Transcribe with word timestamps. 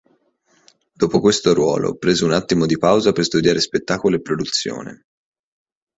Dopo 0.93 1.19
questo 1.19 1.53
ruolo, 1.53 1.95
preso 1.95 2.25
un 2.25 2.31
attimo 2.31 2.65
di 2.65 2.75
pausa 2.79 3.11
per 3.11 3.23
studiare 3.23 3.59
spettacolo 3.61 4.15
e 4.15 4.21
produzione. 4.21 5.05